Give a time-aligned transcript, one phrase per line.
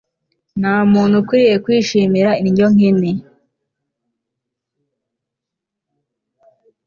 [0.59, 3.11] nta muntu ukwiriye kwishimira indyo nkene